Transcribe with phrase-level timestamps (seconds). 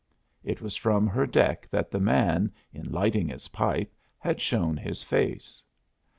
[0.43, 5.03] It was from her deck that the man, in lighting his pipe, had shown his
[5.03, 5.61] face.